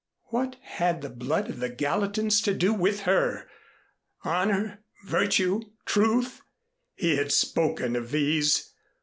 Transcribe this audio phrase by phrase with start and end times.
[0.31, 3.45] What had the blood of the Gallatins to do with her?
[4.23, 6.41] Honor, virtue, truth?
[6.95, 8.73] He had spoken of these.